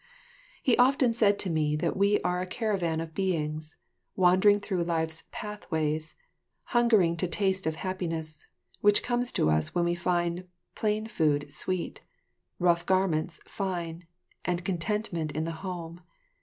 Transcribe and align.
He 0.63 0.75
often 0.77 1.13
said 1.13 1.37
to 1.37 1.49
me 1.51 1.75
that 1.75 1.95
we 1.95 2.19
are 2.21 2.41
a 2.41 2.47
caravan 2.47 2.99
of 3.01 3.13
beings, 3.13 3.75
wandering 4.15 4.59
through 4.59 4.83
life's 4.85 5.25
pathways, 5.31 6.15
hungering 6.63 7.15
to 7.17 7.27
taste 7.27 7.67
of 7.67 7.75
happiness, 7.75 8.47
which 8.79 9.03
comes 9.03 9.31
to 9.33 9.51
us 9.51 9.75
when 9.75 9.85
we 9.85 9.93
find 9.93 10.47
plain 10.73 11.05
food 11.05 11.51
sweet, 11.51 12.01
rough 12.57 12.83
garments 12.83 13.41
fine, 13.45 14.07
and 14.43 14.65
contentment 14.65 15.33
in 15.33 15.43
the 15.43 15.51
home. 15.61 16.01